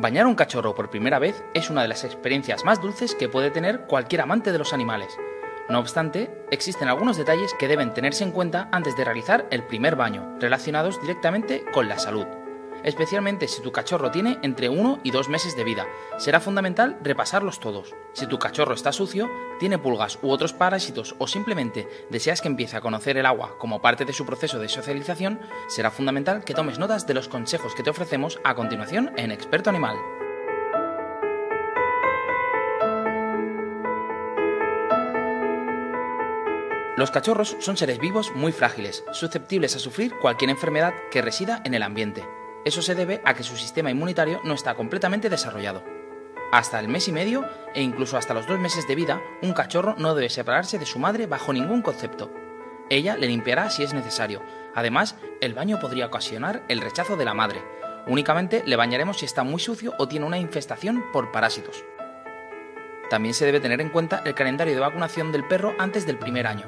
Bañar 0.00 0.24
a 0.24 0.28
un 0.28 0.34
cachorro 0.34 0.74
por 0.74 0.88
primera 0.88 1.18
vez 1.18 1.44
es 1.52 1.68
una 1.68 1.82
de 1.82 1.88
las 1.88 2.04
experiencias 2.04 2.64
más 2.64 2.80
dulces 2.80 3.14
que 3.14 3.28
puede 3.28 3.50
tener 3.50 3.82
cualquier 3.82 4.22
amante 4.22 4.50
de 4.50 4.56
los 4.56 4.72
animales. 4.72 5.14
No 5.68 5.78
obstante, 5.78 6.30
existen 6.50 6.88
algunos 6.88 7.18
detalles 7.18 7.52
que 7.58 7.68
deben 7.68 7.92
tenerse 7.92 8.24
en 8.24 8.32
cuenta 8.32 8.70
antes 8.72 8.96
de 8.96 9.04
realizar 9.04 9.46
el 9.50 9.62
primer 9.64 9.96
baño, 9.96 10.38
relacionados 10.40 10.98
directamente 11.02 11.66
con 11.74 11.86
la 11.86 11.98
salud 11.98 12.26
especialmente 12.84 13.48
si 13.48 13.62
tu 13.62 13.72
cachorro 13.72 14.10
tiene 14.10 14.38
entre 14.42 14.68
1 14.68 15.00
y 15.02 15.10
2 15.10 15.28
meses 15.28 15.56
de 15.56 15.64
vida. 15.64 15.86
Será 16.18 16.40
fundamental 16.40 16.98
repasarlos 17.02 17.60
todos. 17.60 17.94
Si 18.12 18.26
tu 18.26 18.38
cachorro 18.38 18.74
está 18.74 18.92
sucio, 18.92 19.28
tiene 19.58 19.78
pulgas 19.78 20.18
u 20.22 20.30
otros 20.30 20.52
parásitos 20.52 21.14
o 21.18 21.26
simplemente 21.26 21.88
deseas 22.10 22.40
que 22.40 22.48
empiece 22.48 22.76
a 22.76 22.80
conocer 22.80 23.16
el 23.16 23.26
agua 23.26 23.56
como 23.58 23.80
parte 23.80 24.04
de 24.04 24.12
su 24.12 24.26
proceso 24.26 24.58
de 24.58 24.68
socialización, 24.68 25.40
será 25.68 25.90
fundamental 25.90 26.44
que 26.44 26.54
tomes 26.54 26.78
notas 26.78 27.06
de 27.06 27.14
los 27.14 27.28
consejos 27.28 27.74
que 27.74 27.82
te 27.82 27.90
ofrecemos 27.90 28.40
a 28.44 28.54
continuación 28.54 29.12
en 29.16 29.30
Experto 29.30 29.70
Animal. 29.70 29.96
Los 36.96 37.10
cachorros 37.10 37.56
son 37.60 37.78
seres 37.78 37.98
vivos 37.98 38.30
muy 38.34 38.52
frágiles, 38.52 39.04
susceptibles 39.12 39.74
a 39.74 39.78
sufrir 39.78 40.12
cualquier 40.18 40.50
enfermedad 40.50 40.92
que 41.10 41.22
resida 41.22 41.62
en 41.64 41.72
el 41.72 41.82
ambiente. 41.82 42.28
Eso 42.64 42.82
se 42.82 42.94
debe 42.94 43.22
a 43.24 43.34
que 43.34 43.42
su 43.42 43.56
sistema 43.56 43.90
inmunitario 43.90 44.40
no 44.44 44.54
está 44.54 44.74
completamente 44.74 45.30
desarrollado. 45.30 45.82
Hasta 46.52 46.78
el 46.78 46.88
mes 46.88 47.08
y 47.08 47.12
medio 47.12 47.48
e 47.74 47.82
incluso 47.82 48.18
hasta 48.18 48.34
los 48.34 48.46
dos 48.46 48.58
meses 48.58 48.86
de 48.86 48.94
vida, 48.94 49.22
un 49.40 49.54
cachorro 49.54 49.94
no 49.98 50.14
debe 50.14 50.28
separarse 50.28 50.78
de 50.78 50.84
su 50.84 50.98
madre 50.98 51.26
bajo 51.26 51.52
ningún 51.52 51.80
concepto. 51.80 52.30
Ella 52.90 53.16
le 53.16 53.28
limpiará 53.28 53.70
si 53.70 53.82
es 53.82 53.94
necesario. 53.94 54.42
Además, 54.74 55.16
el 55.40 55.54
baño 55.54 55.78
podría 55.78 56.06
ocasionar 56.06 56.64
el 56.68 56.80
rechazo 56.80 57.16
de 57.16 57.24
la 57.24 57.34
madre. 57.34 57.62
Únicamente 58.06 58.62
le 58.66 58.76
bañaremos 58.76 59.18
si 59.18 59.26
está 59.26 59.42
muy 59.42 59.60
sucio 59.60 59.94
o 59.98 60.08
tiene 60.08 60.26
una 60.26 60.38
infestación 60.38 61.04
por 61.12 61.30
parásitos. 61.32 61.84
También 63.08 63.34
se 63.34 63.46
debe 63.46 63.60
tener 63.60 63.80
en 63.80 63.90
cuenta 63.90 64.22
el 64.24 64.34
calendario 64.34 64.74
de 64.74 64.80
vacunación 64.80 65.32
del 65.32 65.46
perro 65.46 65.74
antes 65.78 66.04
del 66.04 66.18
primer 66.18 66.46
año. 66.46 66.66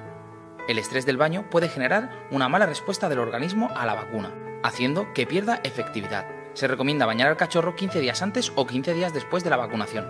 El 0.68 0.78
estrés 0.78 1.04
del 1.04 1.16
baño 1.16 1.50
puede 1.50 1.68
generar 1.68 2.26
una 2.30 2.48
mala 2.48 2.66
respuesta 2.66 3.08
del 3.08 3.18
organismo 3.18 3.68
a 3.74 3.84
la 3.84 3.94
vacuna 3.94 4.32
haciendo 4.62 5.12
que 5.12 5.26
pierda 5.26 5.60
efectividad. 5.64 6.26
Se 6.54 6.68
recomienda 6.68 7.06
bañar 7.06 7.28
al 7.28 7.36
cachorro 7.36 7.74
15 7.74 8.00
días 8.00 8.22
antes 8.22 8.52
o 8.54 8.66
15 8.66 8.94
días 8.94 9.14
después 9.14 9.44
de 9.44 9.50
la 9.50 9.56
vacunación. 9.56 10.06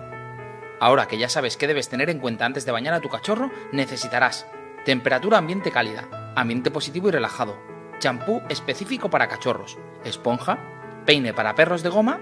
Ahora 0.79 1.07
que 1.07 1.17
ya 1.17 1.29
sabes 1.29 1.55
qué 1.55 1.67
debes 1.67 1.89
tener 1.89 2.09
en 2.09 2.19
cuenta 2.19 2.45
antes 2.45 2.65
de 2.65 2.71
bañar 2.71 2.93
a 2.93 2.99
tu 2.99 3.09
cachorro, 3.09 3.51
necesitarás 3.71 4.47
temperatura 4.85 5.37
ambiente 5.37 5.71
cálida, 5.71 6.33
ambiente 6.35 6.71
positivo 6.71 7.07
y 7.07 7.11
relajado, 7.11 7.57
champú 7.99 8.41
específico 8.49 9.09
para 9.09 9.29
cachorros, 9.29 9.77
esponja, 10.03 10.59
peine 11.05 11.33
para 11.33 11.55
perros 11.55 11.83
de 11.83 11.89
goma, 11.89 12.19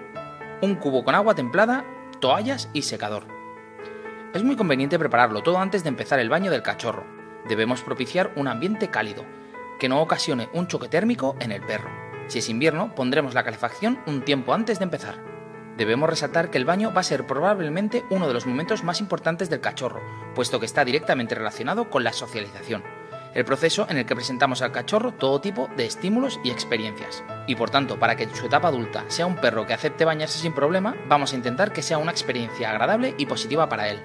un 0.61 0.75
cubo 0.75 1.03
con 1.03 1.15
agua 1.15 1.33
templada, 1.33 1.85
toallas 2.19 2.69
y 2.73 2.83
secador. 2.83 3.25
Es 4.33 4.43
muy 4.43 4.55
conveniente 4.55 4.99
prepararlo 4.99 5.41
todo 5.41 5.57
antes 5.57 5.83
de 5.83 5.89
empezar 5.89 6.19
el 6.19 6.29
baño 6.29 6.51
del 6.51 6.61
cachorro. 6.61 7.03
Debemos 7.49 7.81
propiciar 7.81 8.31
un 8.35 8.47
ambiente 8.47 8.89
cálido, 8.89 9.25
que 9.79 9.89
no 9.89 10.01
ocasione 10.01 10.49
un 10.53 10.67
choque 10.67 10.87
térmico 10.87 11.35
en 11.39 11.51
el 11.51 11.61
perro. 11.61 12.10
Si 12.31 12.39
es 12.39 12.47
invierno, 12.47 12.95
pondremos 12.95 13.33
la 13.33 13.43
calefacción 13.43 13.99
un 14.07 14.23
tiempo 14.23 14.53
antes 14.53 14.79
de 14.79 14.85
empezar. 14.85 15.15
Debemos 15.75 16.09
resaltar 16.09 16.49
que 16.49 16.57
el 16.57 16.63
baño 16.63 16.93
va 16.93 17.01
a 17.01 17.03
ser 17.03 17.27
probablemente 17.27 18.05
uno 18.09 18.25
de 18.25 18.33
los 18.33 18.45
momentos 18.45 18.85
más 18.85 19.01
importantes 19.01 19.49
del 19.49 19.59
cachorro, 19.59 20.01
puesto 20.33 20.57
que 20.57 20.65
está 20.65 20.85
directamente 20.85 21.35
relacionado 21.35 21.89
con 21.89 22.05
la 22.05 22.13
socialización, 22.13 22.85
el 23.33 23.43
proceso 23.43 23.85
en 23.89 23.97
el 23.97 24.05
que 24.05 24.15
presentamos 24.15 24.61
al 24.61 24.71
cachorro 24.71 25.11
todo 25.11 25.41
tipo 25.41 25.67
de 25.75 25.85
estímulos 25.85 26.39
y 26.41 26.51
experiencias. 26.51 27.21
Y 27.47 27.55
por 27.55 27.69
tanto, 27.69 27.99
para 27.99 28.15
que 28.15 28.23
en 28.23 28.33
su 28.33 28.45
etapa 28.45 28.69
adulta 28.69 29.03
sea 29.09 29.25
un 29.25 29.35
perro 29.35 29.67
que 29.67 29.73
acepte 29.73 30.05
bañarse 30.05 30.39
sin 30.39 30.53
problema, 30.53 30.95
vamos 31.09 31.33
a 31.33 31.35
intentar 31.35 31.73
que 31.73 31.81
sea 31.81 31.97
una 31.97 32.11
experiencia 32.11 32.69
agradable 32.69 33.13
y 33.17 33.25
positiva 33.25 33.67
para 33.67 33.89
él. 33.89 34.01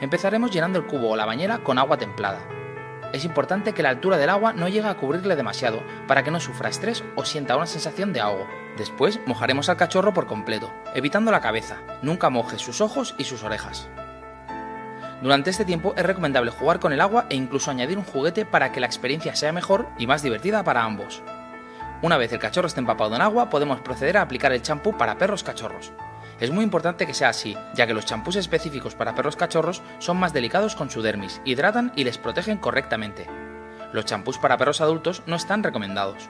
Empezaremos 0.00 0.50
llenando 0.50 0.80
el 0.80 0.86
cubo 0.86 1.10
o 1.10 1.16
la 1.16 1.26
bañera 1.26 1.58
con 1.58 1.78
agua 1.78 1.96
templada, 1.96 2.40
es 3.12 3.24
importante 3.24 3.72
que 3.72 3.82
la 3.82 3.90
altura 3.90 4.16
del 4.16 4.30
agua 4.30 4.52
no 4.52 4.68
llegue 4.68 4.88
a 4.88 4.94
cubrirle 4.94 5.36
demasiado 5.36 5.82
para 6.08 6.22
que 6.22 6.30
no 6.30 6.40
sufra 6.40 6.68
estrés 6.68 7.04
o 7.14 7.24
sienta 7.24 7.56
una 7.56 7.66
sensación 7.66 8.12
de 8.12 8.20
ahogo. 8.20 8.46
Después 8.76 9.20
mojaremos 9.26 9.68
al 9.68 9.76
cachorro 9.76 10.14
por 10.14 10.26
completo, 10.26 10.72
evitando 10.94 11.30
la 11.30 11.40
cabeza. 11.40 11.78
Nunca 12.02 12.30
mojes 12.30 12.62
sus 12.62 12.80
ojos 12.80 13.14
y 13.18 13.24
sus 13.24 13.42
orejas. 13.42 13.88
Durante 15.22 15.50
este 15.50 15.64
tiempo 15.64 15.94
es 15.96 16.04
recomendable 16.04 16.50
jugar 16.50 16.80
con 16.80 16.92
el 16.92 17.00
agua 17.00 17.26
e 17.28 17.36
incluso 17.36 17.70
añadir 17.70 17.98
un 17.98 18.04
juguete 18.04 18.44
para 18.44 18.72
que 18.72 18.80
la 18.80 18.86
experiencia 18.86 19.36
sea 19.36 19.52
mejor 19.52 19.88
y 19.98 20.06
más 20.06 20.22
divertida 20.22 20.64
para 20.64 20.82
ambos. 20.82 21.22
Una 22.02 22.16
vez 22.16 22.32
el 22.32 22.40
cachorro 22.40 22.66
esté 22.66 22.80
empapado 22.80 23.14
en 23.14 23.22
agua, 23.22 23.48
podemos 23.48 23.80
proceder 23.80 24.16
a 24.16 24.22
aplicar 24.22 24.52
el 24.52 24.62
champú 24.62 24.96
para 24.96 25.18
perros 25.18 25.44
cachorros. 25.44 25.92
Es 26.42 26.50
muy 26.50 26.64
importante 26.64 27.06
que 27.06 27.14
sea 27.14 27.28
así, 27.28 27.56
ya 27.72 27.86
que 27.86 27.94
los 27.94 28.04
champús 28.04 28.34
específicos 28.34 28.96
para 28.96 29.14
perros 29.14 29.36
cachorros 29.36 29.80
son 30.00 30.16
más 30.16 30.32
delicados 30.32 30.74
con 30.74 30.90
su 30.90 31.00
dermis, 31.00 31.40
hidratan 31.44 31.92
y 31.94 32.02
les 32.02 32.18
protegen 32.18 32.58
correctamente. 32.58 33.28
Los 33.92 34.06
champús 34.06 34.38
para 34.38 34.58
perros 34.58 34.80
adultos 34.80 35.22
no 35.26 35.36
están 35.36 35.62
recomendados. 35.62 36.28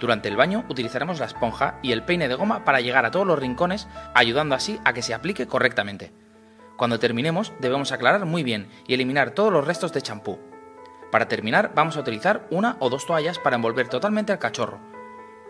Durante 0.00 0.28
el 0.28 0.36
baño 0.38 0.64
utilizaremos 0.70 1.20
la 1.20 1.26
esponja 1.26 1.78
y 1.82 1.92
el 1.92 2.04
peine 2.04 2.26
de 2.26 2.36
goma 2.36 2.64
para 2.64 2.80
llegar 2.80 3.04
a 3.04 3.10
todos 3.10 3.26
los 3.26 3.38
rincones, 3.38 3.86
ayudando 4.14 4.54
así 4.54 4.80
a 4.86 4.94
que 4.94 5.02
se 5.02 5.12
aplique 5.12 5.46
correctamente. 5.46 6.10
Cuando 6.78 6.98
terminemos 6.98 7.52
debemos 7.60 7.92
aclarar 7.92 8.24
muy 8.24 8.42
bien 8.42 8.70
y 8.86 8.94
eliminar 8.94 9.32
todos 9.32 9.52
los 9.52 9.66
restos 9.66 9.92
de 9.92 10.00
champú. 10.00 10.38
Para 11.12 11.28
terminar 11.28 11.72
vamos 11.74 11.98
a 11.98 12.00
utilizar 12.00 12.46
una 12.50 12.78
o 12.80 12.88
dos 12.88 13.04
toallas 13.04 13.38
para 13.38 13.56
envolver 13.56 13.88
totalmente 13.88 14.32
al 14.32 14.38
cachorro. 14.38 14.80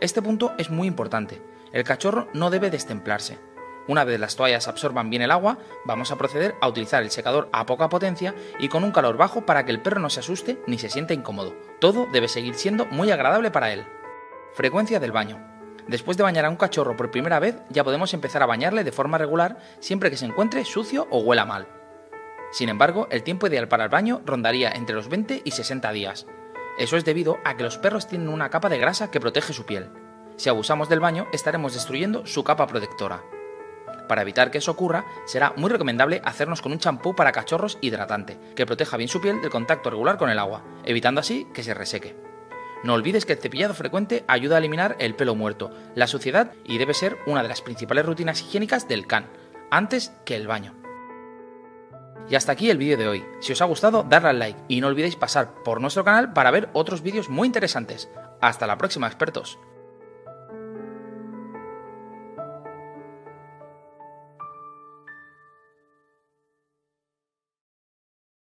Este 0.01 0.21
punto 0.21 0.53
es 0.59 0.69
muy 0.69 0.89
importante. 0.89 1.41
El 1.73 1.85
cachorro 1.85 2.27
no 2.33 2.51
debe 2.51 2.71
destemplarse. 2.71 3.39
Una 3.89 4.05
vez 4.05 4.21
las 4.21 4.37
toallas 4.37 4.69
absorban 4.69 5.09
bien 5.09 5.23
el 5.23 5.31
agua, 5.31 5.57
vamos 5.87 6.13
a 6.13 6.19
proceder 6.19 6.55
a 6.61 6.69
utilizar 6.69 7.03
el 7.03 7.11
secador 7.11 7.49
a 7.53 7.65
poca 7.65 7.89
potencia 7.89 8.35
y 8.61 8.69
con 8.69 8.85
un 8.85 8.93
calor 8.93 9.17
bajo 9.17 9.47
para 9.47 9.65
que 9.65 9.73
el 9.73 9.81
perro 9.81 9.99
no 9.99 10.11
se 10.11 10.21
asuste 10.21 10.61
ni 10.67 10.79
se 10.79 10.91
sienta 10.91 11.15
incómodo. 11.15 11.57
Todo 11.81 12.07
debe 12.13 12.29
seguir 12.29 12.55
siendo 12.55 12.85
muy 12.85 13.11
agradable 13.11 13.51
para 13.51 13.73
él. 13.73 13.87
Frecuencia 14.53 15.01
del 15.01 15.13
baño. 15.13 15.43
Después 15.87 16.19
de 16.19 16.23
bañar 16.23 16.45
a 16.45 16.51
un 16.51 16.57
cachorro 16.57 16.99
por 16.99 17.11
primera 17.11 17.39
vez, 17.39 17.57
ya 17.71 17.83
podemos 17.83 18.13
empezar 18.13 18.43
a 18.43 18.47
bañarle 18.47 18.85
de 18.85 18.93
forma 18.93 19.17
regular 19.17 19.57
siempre 19.81 20.11
que 20.11 20.19
se 20.19 20.27
encuentre 20.27 20.67
sucio 20.67 21.09
o 21.11 21.21
huela 21.21 21.47
mal. 21.47 21.67
Sin 22.53 22.69
embargo, 22.69 23.09
el 23.11 23.23
tiempo 23.23 23.47
ideal 23.47 23.69
para 23.69 23.85
el 23.85 23.91
baño 23.91 24.21
rondaría 24.27 24.71
entre 24.71 24.97
los 24.97 25.09
20 25.09 25.41
y 25.45 25.51
60 25.51 25.91
días. 25.93 26.27
Eso 26.79 26.99
es 26.99 27.07
debido 27.07 27.39
a 27.43 27.57
que 27.57 27.63
los 27.63 27.79
perros 27.79 28.07
tienen 28.07 28.29
una 28.29 28.51
capa 28.51 28.69
de 28.69 28.79
grasa 28.79 29.11
que 29.11 29.19
protege 29.19 29.55
su 29.55 29.65
piel. 29.65 29.91
Si 30.37 30.51
abusamos 30.51 30.91
del 30.91 31.01
baño, 31.01 31.27
estaremos 31.33 31.73
destruyendo 31.73 32.27
su 32.27 32.45
capa 32.45 32.67
protectora. 32.67 33.23
Para 34.09 34.23
evitar 34.23 34.51
que 34.51 34.59
eso 34.59 34.73
ocurra, 34.73 35.05
será 35.27 35.53
muy 35.57 35.71
recomendable 35.71 36.21
hacernos 36.25 36.63
con 36.63 36.73
un 36.73 36.79
champú 36.79 37.15
para 37.15 37.33
cachorros 37.33 37.79
hidratante, 37.81 38.39
que 38.57 38.67
proteja 38.67 38.97
bien 38.97 39.09
su 39.09 39.21
piel 39.21 39.41
del 39.41 39.51
contacto 39.51 39.91
regular 39.91 40.17
con 40.17 40.31
el 40.31 40.39
agua, 40.39 40.65
evitando 40.85 41.21
así 41.21 41.47
que 41.53 41.63
se 41.63 41.75
reseque. 41.75 42.17
No 42.85 42.95
olvides 42.95 43.27
que 43.27 43.35
el 43.35 43.41
cepillado 43.41 43.75
frecuente 43.75 44.25
ayuda 44.29 44.57
a 44.57 44.59
eliminar 44.59 44.97
el 45.01 45.15
pelo 45.15 45.35
muerto, 45.35 45.71
la 45.95 46.07
suciedad 46.07 46.53
y 46.65 46.79
debe 46.79 46.95
ser 46.95 47.19
una 47.27 47.43
de 47.43 47.49
las 47.49 47.61
principales 47.61 48.07
rutinas 48.07 48.41
higiénicas 48.41 48.89
del 48.89 49.07
can, 49.07 49.27
antes 49.71 50.13
que 50.25 50.37
el 50.37 50.47
baño. 50.47 50.75
Y 52.31 52.35
hasta 52.35 52.53
aquí 52.53 52.71
el 52.71 52.79
vídeo 52.79 52.97
de 52.97 53.09
hoy. 53.09 53.25
Si 53.41 53.53
os 53.53 53.63
ha 53.63 53.65
gustado, 53.65 54.03
darle 54.03 54.29
al 54.29 54.39
like 54.39 54.61
y 54.69 54.81
no 54.81 54.87
olvidéis 54.87 55.17
pasar 55.17 55.55
por 55.65 55.81
nuestro 55.81 56.05
canal 56.05 56.33
para 56.33 56.51
ver 56.51 56.69
otros 56.73 57.03
vídeos 57.03 57.29
muy 57.29 57.47
interesantes. 57.47 58.09
Hasta 58.41 58.67
la 58.67 58.79
próxima, 58.79 59.07
expertos. 59.07 59.59